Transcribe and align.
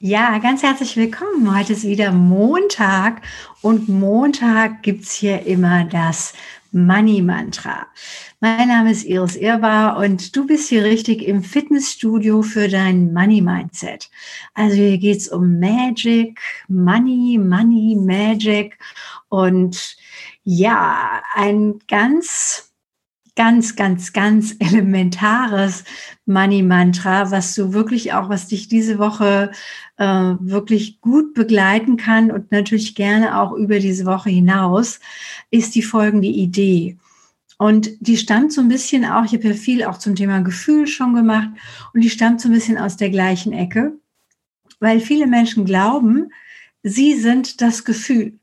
Ja, 0.00 0.38
ganz 0.38 0.62
herzlich 0.62 0.96
willkommen. 0.96 1.52
Heute 1.58 1.72
ist 1.72 1.82
wieder 1.82 2.12
Montag 2.12 3.20
und 3.62 3.88
Montag 3.88 4.84
gibt 4.84 5.02
es 5.02 5.12
hier 5.12 5.44
immer 5.44 5.86
das 5.86 6.34
Money 6.70 7.20
Mantra. 7.20 7.88
Mein 8.38 8.68
Name 8.68 8.92
ist 8.92 9.02
Iris 9.06 9.34
Irbar 9.34 9.96
und 9.98 10.36
du 10.36 10.46
bist 10.46 10.68
hier 10.68 10.84
richtig 10.84 11.22
im 11.22 11.42
Fitnessstudio 11.42 12.42
für 12.42 12.68
dein 12.68 13.12
Money 13.12 13.40
Mindset. 13.40 14.08
Also 14.54 14.76
hier 14.76 14.98
geht 14.98 15.16
es 15.16 15.26
um 15.26 15.58
Magic, 15.58 16.38
Money, 16.68 17.36
Money, 17.36 17.96
Magic 17.96 18.78
und 19.28 19.96
ja, 20.44 21.22
ein 21.34 21.80
ganz 21.88 22.67
ganz, 23.38 23.76
ganz, 23.76 24.12
ganz 24.12 24.56
elementares 24.58 25.84
Money-Mantra, 26.26 27.30
was 27.30 27.54
du 27.54 27.72
wirklich 27.72 28.12
auch, 28.12 28.28
was 28.28 28.48
dich 28.48 28.66
diese 28.66 28.98
Woche 28.98 29.52
äh, 29.96 30.04
wirklich 30.04 31.00
gut 31.00 31.34
begleiten 31.34 31.96
kann 31.96 32.32
und 32.32 32.50
natürlich 32.50 32.96
gerne 32.96 33.40
auch 33.40 33.52
über 33.52 33.78
diese 33.78 34.04
Woche 34.06 34.28
hinaus, 34.28 34.98
ist 35.50 35.76
die 35.76 35.82
folgende 35.82 36.26
Idee. 36.26 36.98
Und 37.58 37.90
die 38.00 38.16
stammt 38.16 38.52
so 38.52 38.60
ein 38.60 38.68
bisschen 38.68 39.04
auch, 39.04 39.24
ich 39.24 39.32
habe 39.32 39.48
ja 39.48 39.54
viel 39.54 39.84
auch 39.84 39.98
zum 39.98 40.16
Thema 40.16 40.40
Gefühl 40.40 40.88
schon 40.88 41.14
gemacht, 41.14 41.48
und 41.94 42.02
die 42.02 42.10
stammt 42.10 42.40
so 42.40 42.48
ein 42.48 42.54
bisschen 42.54 42.76
aus 42.76 42.96
der 42.96 43.10
gleichen 43.10 43.52
Ecke, 43.52 43.92
weil 44.80 44.98
viele 45.00 45.28
Menschen 45.28 45.64
glauben, 45.64 46.32
sie 46.82 47.14
sind 47.14 47.60
das 47.60 47.84
Gefühl. 47.84 48.38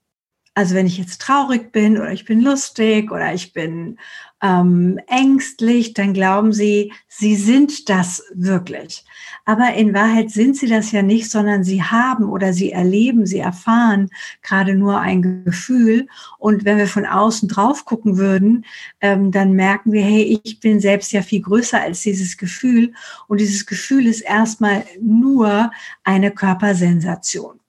Also 0.54 0.74
wenn 0.74 0.88
ich 0.88 0.98
jetzt 0.98 1.20
traurig 1.20 1.74
bin 1.74 1.98
oder 1.98 2.14
ich 2.14 2.24
bin 2.24 2.40
lustig 2.40 3.12
oder 3.12 3.34
ich 3.34 3.52
bin 3.52 3.98
ähm, 4.46 5.00
ängstlich, 5.08 5.94
dann 5.94 6.14
glauben 6.14 6.54
sie, 6.54 6.94
sie 7.08 7.36
sind 7.36 7.90
das 7.90 8.24
wirklich. 8.34 9.04
Aber 9.44 9.74
in 9.74 9.94
Wahrheit 9.94 10.30
sind 10.30 10.56
sie 10.56 10.68
das 10.68 10.92
ja 10.92 11.02
nicht, 11.02 11.32
sondern 11.32 11.64
sie 11.64 11.82
haben 11.82 12.26
oder 12.26 12.54
sie 12.54 12.72
erleben, 12.72 13.26
sie 13.26 13.40
erfahren 13.40 14.10
gerade 14.44 14.76
nur 14.76 15.00
ein 15.00 15.44
Gefühl. 15.46 16.08
Und 16.38 16.64
wenn 16.64 16.78
wir 16.78 16.88
von 16.88 17.08
außen 17.08 17.50
drauf 17.50 17.86
gucken 17.86 18.18
würden, 18.18 18.66
ähm, 19.02 19.32
dann 19.32 19.54
merken 19.54 19.92
wir, 19.92 20.04
hey, 20.04 20.40
ich 20.44 20.60
bin 20.60 20.80
selbst 20.80 21.12
ja 21.12 21.24
viel 21.24 21.42
größer 21.42 21.82
als 21.82 22.02
dieses 22.02 22.38
Gefühl. 22.38 22.94
Und 23.28 23.40
dieses 23.40 23.66
Gefühl 23.66 24.06
ist 24.06 24.22
erstmal 24.22 24.86
nur 25.02 25.72
eine 26.04 26.32
Körpersensation. 26.32 27.60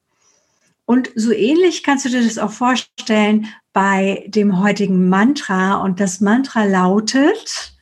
Und 0.87 1.11
so 1.17 1.33
ähnlich 1.33 1.83
kannst 1.83 2.05
du 2.05 2.09
dir 2.09 2.23
das 2.23 2.39
auch 2.39 2.53
vorstellen 2.53 3.49
bei 3.73 4.25
dem 4.29 4.61
heutigen 4.61 5.09
Mantra. 5.09 5.83
Und 5.83 6.01
das 6.01 6.21
Mantra 6.21 6.65
lautet, 6.65 7.77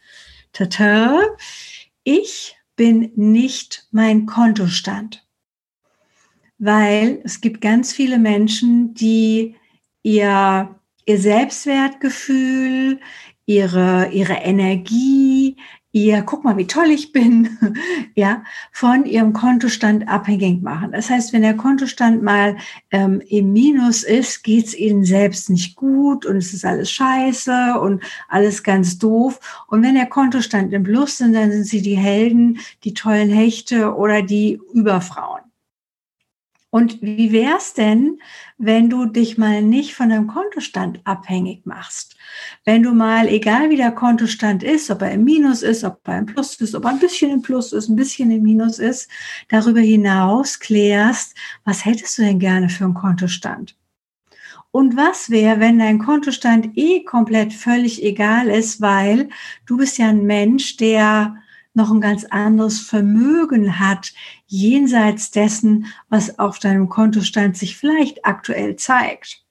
tata, 0.52 1.20
ich 2.02 2.56
bin 2.76 3.12
nicht 3.14 3.86
mein 3.92 4.26
Kontostand. 4.26 5.24
Weil 6.58 7.20
es 7.24 7.40
gibt 7.40 7.60
ganz 7.60 7.92
viele 7.92 8.18
Menschen, 8.18 8.94
die 8.94 9.54
ihr, 10.02 10.74
ihr 11.04 11.18
Selbstwertgefühl, 11.18 13.00
ihre, 13.44 14.08
ihre 14.12 14.34
Energie, 14.34 15.56
ihr, 15.94 16.22
guck 16.22 16.42
mal, 16.42 16.56
wie 16.56 16.66
toll 16.66 16.90
ich 16.90 17.12
bin, 17.12 17.56
ja, 18.14 18.42
von 18.72 19.06
ihrem 19.06 19.32
Kontostand 19.32 20.08
abhängig 20.08 20.60
machen. 20.60 20.90
Das 20.92 21.08
heißt, 21.08 21.32
wenn 21.32 21.42
der 21.42 21.54
Kontostand 21.54 22.22
mal 22.22 22.56
ähm, 22.90 23.22
im 23.28 23.52
Minus 23.52 24.02
ist, 24.02 24.42
geht's 24.42 24.74
ihnen 24.74 25.04
selbst 25.04 25.48
nicht 25.48 25.76
gut 25.76 26.26
und 26.26 26.36
es 26.36 26.52
ist 26.52 26.64
alles 26.64 26.90
scheiße 26.90 27.78
und 27.80 28.02
alles 28.28 28.64
ganz 28.64 28.98
doof. 28.98 29.64
Und 29.68 29.82
wenn 29.82 29.94
der 29.94 30.06
Kontostand 30.06 30.72
im 30.72 30.82
Plus 30.82 31.20
ist, 31.20 31.32
dann 31.32 31.52
sind 31.52 31.64
sie 31.64 31.80
die 31.80 31.96
Helden, 31.96 32.58
die 32.82 32.92
tollen 32.92 33.30
Hechte 33.30 33.94
oder 33.94 34.22
die 34.22 34.60
Überfrauen. 34.72 35.43
Und 36.74 37.02
wie 37.02 37.30
wär's 37.30 37.72
denn, 37.74 38.18
wenn 38.58 38.90
du 38.90 39.06
dich 39.06 39.38
mal 39.38 39.62
nicht 39.62 39.94
von 39.94 40.08
deinem 40.08 40.26
Kontostand 40.26 41.00
abhängig 41.04 41.64
machst? 41.66 42.16
Wenn 42.64 42.82
du 42.82 42.92
mal, 42.92 43.28
egal 43.28 43.70
wie 43.70 43.76
der 43.76 43.92
Kontostand 43.92 44.64
ist, 44.64 44.90
ob 44.90 45.02
er 45.02 45.12
im 45.12 45.22
Minus 45.22 45.62
ist, 45.62 45.84
ob 45.84 46.00
er 46.08 46.18
im 46.18 46.26
Plus 46.26 46.56
ist, 46.56 46.74
ob 46.74 46.82
er 46.84 46.90
ein 46.90 46.98
bisschen 46.98 47.30
im 47.30 47.42
Plus 47.42 47.72
ist, 47.72 47.88
ein 47.88 47.94
bisschen 47.94 48.32
im 48.32 48.42
Minus 48.42 48.80
ist, 48.80 49.08
darüber 49.50 49.78
hinaus 49.78 50.58
klärst, 50.58 51.36
was 51.64 51.84
hättest 51.84 52.18
du 52.18 52.22
denn 52.22 52.40
gerne 52.40 52.68
für 52.68 52.86
einen 52.86 52.94
Kontostand? 52.94 53.76
Und 54.72 54.96
was 54.96 55.30
wäre, 55.30 55.60
wenn 55.60 55.78
dein 55.78 56.00
Kontostand 56.00 56.76
eh 56.76 57.04
komplett 57.04 57.52
völlig 57.52 58.02
egal 58.02 58.48
ist, 58.48 58.80
weil 58.80 59.28
du 59.66 59.76
bist 59.76 59.96
ja 59.98 60.08
ein 60.08 60.26
Mensch, 60.26 60.76
der 60.76 61.36
noch 61.74 61.90
ein 61.90 62.00
ganz 62.00 62.24
anderes 62.24 62.80
Vermögen 62.80 63.78
hat, 63.78 64.12
jenseits 64.46 65.30
dessen, 65.30 65.86
was 66.08 66.38
auf 66.38 66.58
deinem 66.58 66.88
Kontostand 66.88 67.56
sich 67.56 67.76
vielleicht 67.76 68.24
aktuell 68.24 68.76
zeigt. 68.76 69.44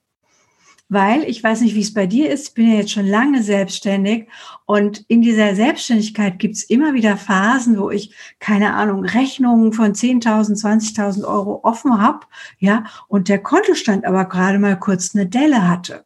Weil 0.89 1.23
ich 1.23 1.43
weiß 1.43 1.61
nicht, 1.61 1.75
wie 1.75 1.81
es 1.81 1.93
bei 1.93 2.05
dir 2.05 2.29
ist, 2.29 2.49
ich 2.49 2.53
bin 2.53 2.69
ja 2.69 2.75
jetzt 2.75 2.91
schon 2.91 3.07
lange 3.07 3.41
selbstständig 3.41 4.27
und 4.65 5.03
in 5.07 5.21
dieser 5.21 5.55
Selbstständigkeit 5.55 6.39
gibt 6.39 6.55
es 6.55 6.63
immer 6.63 6.93
wieder 6.93 7.17
Phasen, 7.17 7.79
wo 7.79 7.89
ich, 7.89 8.13
keine 8.39 8.73
Ahnung, 8.73 9.03
Rechnungen 9.03 9.73
von 9.73 9.93
10.000, 9.93 10.61
20.000 10.61 11.23
Euro 11.25 11.61
offen 11.63 11.99
habe, 11.99 12.27
ja, 12.59 12.83
und 13.07 13.27
der 13.27 13.41
Kontostand 13.41 14.05
aber 14.05 14.25
gerade 14.25 14.59
mal 14.59 14.77
kurz 14.79 15.15
eine 15.15 15.25
Delle 15.25 15.67
hatte. 15.67 16.05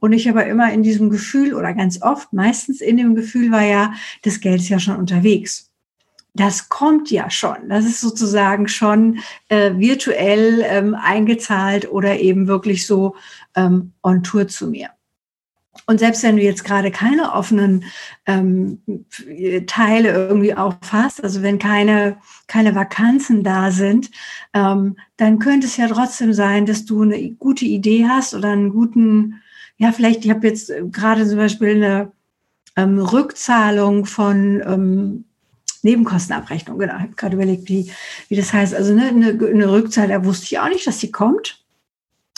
Und 0.00 0.12
ich 0.12 0.28
aber 0.28 0.46
immer 0.46 0.72
in 0.72 0.82
diesem 0.82 1.10
Gefühl 1.10 1.54
oder 1.54 1.74
ganz 1.74 2.02
oft, 2.02 2.32
meistens 2.32 2.80
in 2.80 2.96
dem 2.96 3.14
Gefühl 3.14 3.50
war 3.50 3.64
ja, 3.64 3.94
das 4.22 4.40
Geld 4.40 4.60
ist 4.60 4.68
ja 4.68 4.78
schon 4.78 4.96
unterwegs. 4.96 5.70
Das 6.34 6.68
kommt 6.68 7.10
ja 7.10 7.30
schon. 7.30 7.68
Das 7.68 7.84
ist 7.84 8.00
sozusagen 8.00 8.68
schon 8.68 9.18
äh, 9.48 9.72
virtuell 9.76 10.62
ähm, 10.64 10.94
eingezahlt 10.94 11.90
oder 11.90 12.20
eben 12.20 12.46
wirklich 12.46 12.86
so 12.86 13.16
ähm, 13.56 13.92
on 14.02 14.22
Tour 14.22 14.46
zu 14.46 14.68
mir. 14.68 14.90
Und 15.86 16.00
selbst 16.00 16.22
wenn 16.22 16.36
du 16.36 16.42
jetzt 16.42 16.64
gerade 16.64 16.90
keine 16.90 17.32
offenen 17.32 17.84
ähm, 18.26 18.82
Teile 19.66 20.12
irgendwie 20.12 20.54
auffasst, 20.54 21.22
also 21.22 21.42
wenn 21.42 21.58
keine, 21.58 22.18
keine 22.46 22.74
Vakanzen 22.74 23.42
da 23.42 23.70
sind, 23.70 24.10
ähm, 24.54 24.96
dann 25.16 25.38
könnte 25.38 25.66
es 25.66 25.76
ja 25.76 25.88
trotzdem 25.88 26.32
sein, 26.32 26.66
dass 26.66 26.84
du 26.84 27.02
eine 27.02 27.30
gute 27.32 27.64
Idee 27.64 28.06
hast 28.06 28.34
oder 28.34 28.50
einen 28.50 28.70
guten 28.70 29.40
ja, 29.78 29.92
vielleicht, 29.92 30.24
ich 30.24 30.30
habe 30.30 30.46
jetzt 30.46 30.70
äh, 30.70 30.82
gerade 30.90 31.26
zum 31.26 31.38
Beispiel 31.38 31.76
eine 31.76 32.12
ähm, 32.76 32.98
Rückzahlung 32.98 34.04
von 34.04 34.62
ähm, 34.66 35.24
Nebenkostenabrechnung, 35.82 36.78
genau, 36.78 36.96
ich 36.96 37.02
habe 37.02 37.14
gerade 37.14 37.36
überlegt, 37.36 37.68
wie, 37.68 37.90
wie 38.28 38.36
das 38.36 38.52
heißt. 38.52 38.74
Also 38.74 38.94
ne, 38.94 39.08
eine, 39.08 39.28
eine 39.28 39.72
Rückzahlung, 39.72 40.10
da 40.10 40.24
wusste 40.24 40.46
ich 40.46 40.58
auch 40.58 40.68
nicht, 40.68 40.86
dass 40.86 40.98
die 40.98 41.12
kommt. 41.12 41.64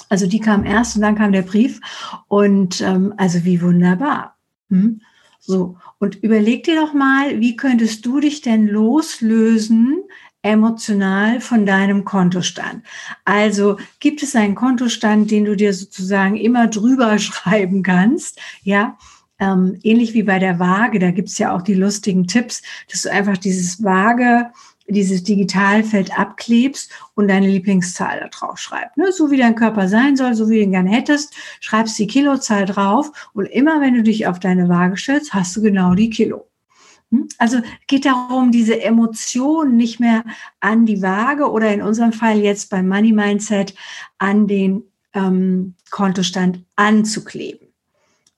Also 0.08 0.26
die 0.26 0.40
kam 0.40 0.64
erst 0.64 0.96
und 0.96 1.02
dann 1.02 1.16
kam 1.16 1.32
der 1.32 1.42
Brief. 1.42 1.80
Und 2.28 2.80
ähm, 2.82 3.14
also 3.16 3.44
wie 3.44 3.62
wunderbar. 3.62 4.36
Hm? 4.68 5.00
So, 5.38 5.78
und 5.98 6.22
überleg 6.22 6.64
dir 6.64 6.78
doch 6.78 6.92
mal, 6.92 7.40
wie 7.40 7.56
könntest 7.56 8.04
du 8.04 8.20
dich 8.20 8.42
denn 8.42 8.66
loslösen 8.66 10.02
emotional 10.42 11.40
von 11.40 11.66
deinem 11.66 12.04
Kontostand. 12.04 12.84
Also 13.24 13.76
gibt 13.98 14.22
es 14.22 14.34
einen 14.34 14.54
Kontostand, 14.54 15.30
den 15.30 15.44
du 15.44 15.54
dir 15.54 15.74
sozusagen 15.74 16.36
immer 16.36 16.66
drüber 16.66 17.18
schreiben 17.20 17.82
kannst, 17.82 18.40
ja, 18.62 18.96
ähm, 19.38 19.78
ähnlich 19.82 20.12
wie 20.12 20.22
bei 20.22 20.38
der 20.38 20.58
Waage, 20.58 20.98
da 20.98 21.10
gibt 21.10 21.28
es 21.30 21.38
ja 21.38 21.54
auch 21.54 21.62
die 21.62 21.74
lustigen 21.74 22.26
Tipps, 22.26 22.62
dass 22.90 23.02
du 23.02 23.10
einfach 23.10 23.38
dieses 23.38 23.82
Waage, 23.82 24.50
dieses 24.86 25.22
Digitalfeld 25.22 26.18
abklebst 26.18 26.92
und 27.14 27.28
deine 27.28 27.48
Lieblingszahl 27.48 28.20
da 28.20 28.28
drauf 28.28 28.58
schreibst. 28.58 28.96
Ne? 28.96 29.12
So 29.12 29.30
wie 29.30 29.38
dein 29.38 29.54
Körper 29.54 29.88
sein 29.88 30.16
soll, 30.16 30.34
so 30.34 30.50
wie 30.50 30.56
du 30.56 30.62
ihn 30.62 30.72
gerne 30.72 30.90
hättest, 30.90 31.34
schreibst 31.60 31.98
die 31.98 32.06
Kilozahl 32.06 32.66
drauf 32.66 33.30
und 33.32 33.46
immer 33.46 33.80
wenn 33.80 33.94
du 33.94 34.02
dich 34.02 34.26
auf 34.26 34.40
deine 34.40 34.68
Waage 34.68 34.96
stellst, 34.96 35.32
hast 35.32 35.56
du 35.56 35.62
genau 35.62 35.94
die 35.94 36.10
Kilo. 36.10 36.49
Hm? 37.10 37.28
Also 37.38 37.60
geht 37.86 38.04
darum, 38.04 38.52
diese 38.52 38.82
Emotionen 38.82 39.76
nicht 39.76 40.00
mehr 40.00 40.24
an 40.60 40.86
die 40.86 41.02
Waage 41.02 41.50
oder 41.50 41.72
in 41.72 41.82
unserem 41.82 42.12
Fall 42.12 42.38
jetzt 42.38 42.70
beim 42.70 42.88
Money 42.88 43.12
Mindset 43.12 43.74
an 44.18 44.46
den 44.46 44.84
ähm, 45.12 45.74
Kontostand 45.90 46.64
anzukleben. 46.76 47.68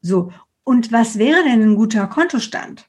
So, 0.01 0.33
und 0.65 0.93
was 0.93 1.19
wäre 1.19 1.43
denn 1.45 1.63
ein 1.63 1.77
guter 1.77 2.07
Kontostand? 2.07 2.89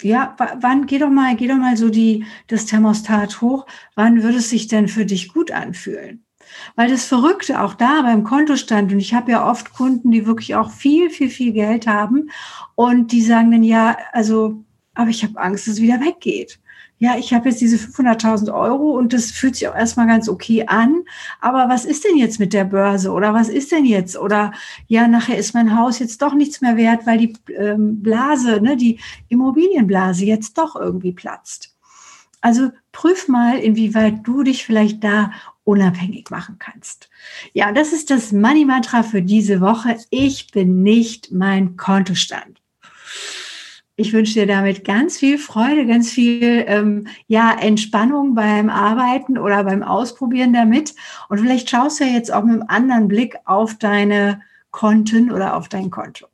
Ja, 0.00 0.36
wann 0.60 0.86
geh 0.86 0.98
doch 0.98 1.10
mal, 1.10 1.36
geh 1.36 1.46
doch 1.46 1.56
mal 1.56 1.76
so 1.76 1.88
die, 1.88 2.24
das 2.48 2.66
Thermostat 2.66 3.40
hoch. 3.40 3.66
Wann 3.94 4.22
würde 4.22 4.38
es 4.38 4.50
sich 4.50 4.66
denn 4.66 4.88
für 4.88 5.06
dich 5.06 5.32
gut 5.32 5.52
anfühlen? 5.52 6.24
Weil 6.74 6.90
das 6.90 7.04
Verrückte 7.04 7.62
auch 7.62 7.74
da 7.74 8.02
beim 8.02 8.24
Kontostand, 8.24 8.92
und 8.92 8.98
ich 8.98 9.14
habe 9.14 9.30
ja 9.30 9.48
oft 9.48 9.72
Kunden, 9.72 10.10
die 10.10 10.26
wirklich 10.26 10.56
auch 10.56 10.70
viel, 10.70 11.08
viel, 11.08 11.30
viel 11.30 11.52
Geld 11.52 11.86
haben 11.86 12.30
und 12.74 13.12
die 13.12 13.22
sagen 13.22 13.52
dann, 13.52 13.62
ja, 13.62 13.96
also 14.12 14.64
aber 14.94 15.10
ich 15.10 15.22
habe 15.22 15.38
Angst, 15.40 15.66
dass 15.66 15.74
es 15.74 15.80
wieder 15.80 16.00
weggeht. 16.00 16.58
Ja, 16.98 17.16
ich 17.18 17.34
habe 17.34 17.48
jetzt 17.48 17.60
diese 17.60 17.76
500.000 17.76 18.54
Euro 18.54 18.96
und 18.96 19.12
das 19.12 19.32
fühlt 19.32 19.56
sich 19.56 19.66
auch 19.66 19.74
erstmal 19.74 20.06
ganz 20.06 20.28
okay 20.28 20.66
an. 20.68 21.02
Aber 21.40 21.68
was 21.68 21.84
ist 21.84 22.04
denn 22.04 22.16
jetzt 22.16 22.38
mit 22.38 22.52
der 22.52 22.64
Börse 22.64 23.10
oder 23.10 23.34
was 23.34 23.48
ist 23.48 23.72
denn 23.72 23.84
jetzt? 23.84 24.16
Oder 24.16 24.52
ja, 24.86 25.08
nachher 25.08 25.36
ist 25.36 25.52
mein 25.52 25.76
Haus 25.76 25.98
jetzt 25.98 26.22
doch 26.22 26.32
nichts 26.32 26.60
mehr 26.60 26.76
wert, 26.76 27.04
weil 27.04 27.18
die 27.18 27.32
ähm, 27.56 28.02
Blase, 28.02 28.60
ne, 28.60 28.76
die 28.76 29.00
Immobilienblase 29.28 30.24
jetzt 30.24 30.58
doch 30.58 30.76
irgendwie 30.76 31.12
platzt. 31.12 31.74
Also 32.40 32.70
prüf 32.92 33.26
mal, 33.26 33.58
inwieweit 33.58 34.20
du 34.24 34.44
dich 34.44 34.64
vielleicht 34.64 35.02
da 35.02 35.32
unabhängig 35.64 36.30
machen 36.30 36.56
kannst. 36.60 37.10
Ja, 37.52 37.72
das 37.72 37.92
ist 37.92 38.10
das 38.10 38.30
Money 38.30 38.64
Mantra 38.64 39.02
für 39.02 39.22
diese 39.22 39.60
Woche. 39.60 39.96
Ich 40.10 40.52
bin 40.52 40.84
nicht 40.84 41.32
mein 41.32 41.76
Kontostand. 41.76 42.61
Ich 43.96 44.12
wünsche 44.12 44.34
dir 44.34 44.46
damit 44.46 44.84
ganz 44.84 45.18
viel 45.18 45.36
Freude, 45.36 45.86
ganz 45.86 46.10
viel 46.10 46.64
ähm, 46.66 47.06
ja, 47.26 47.54
Entspannung 47.60 48.34
beim 48.34 48.70
Arbeiten 48.70 49.36
oder 49.36 49.64
beim 49.64 49.82
Ausprobieren 49.82 50.54
damit. 50.54 50.94
Und 51.28 51.40
vielleicht 51.40 51.68
schaust 51.68 52.00
du 52.00 52.04
ja 52.04 52.10
jetzt 52.10 52.32
auch 52.32 52.42
mit 52.42 52.54
einem 52.54 52.68
anderen 52.68 53.08
Blick 53.08 53.36
auf 53.44 53.76
deine 53.76 54.40
Konten 54.70 55.30
oder 55.30 55.56
auf 55.56 55.68
dein 55.68 55.90
Konto. 55.90 56.26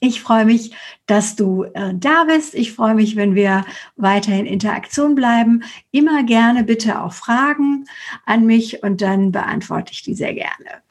Ich 0.00 0.20
freue 0.20 0.44
mich, 0.44 0.72
dass 1.06 1.34
du 1.34 1.64
äh, 1.64 1.92
da 1.94 2.24
bist. 2.24 2.54
Ich 2.54 2.72
freue 2.72 2.94
mich, 2.94 3.16
wenn 3.16 3.34
wir 3.34 3.64
weiter 3.96 4.32
in 4.32 4.46
Interaktion 4.46 5.14
bleiben. 5.16 5.64
Immer 5.90 6.22
gerne 6.22 6.62
bitte 6.62 7.02
auch 7.02 7.12
Fragen 7.12 7.86
an 8.24 8.46
mich 8.46 8.82
und 8.84 9.00
dann 9.00 9.32
beantworte 9.32 9.92
ich 9.92 10.02
die 10.02 10.14
sehr 10.14 10.34
gerne. 10.34 10.82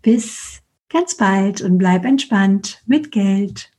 Bis 0.00 0.62
ganz 0.88 1.16
bald 1.16 1.60
und 1.60 1.76
bleib 1.76 2.06
entspannt 2.06 2.82
mit 2.86 3.12
Geld. 3.12 3.73